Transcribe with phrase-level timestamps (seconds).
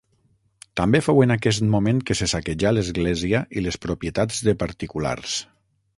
[0.79, 5.41] També fou en aquest moment que se saquejà l'església i les propietats de particulars.